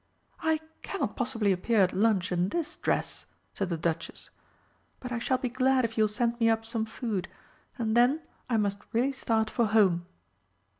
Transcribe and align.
"I 0.41 0.59
cannot 0.81 1.15
possibly 1.15 1.51
appear 1.51 1.83
at 1.83 1.93
lunch 1.93 2.31
in 2.31 2.49
this 2.49 2.75
dress," 2.75 3.27
said 3.53 3.69
the 3.69 3.77
Duchess; 3.77 4.31
"but 4.99 5.11
I 5.11 5.19
shall 5.19 5.37
be 5.37 5.47
glad 5.47 5.85
if 5.85 5.95
you 5.95 6.05
will 6.05 6.09
send 6.09 6.39
me 6.39 6.49
up 6.49 6.65
some 6.65 6.87
food, 6.87 7.27
and 7.77 7.95
then 7.95 8.23
I 8.49 8.57
must 8.57 8.79
really 8.93 9.11
start 9.11 9.51
for 9.51 9.67
home." 9.67 10.07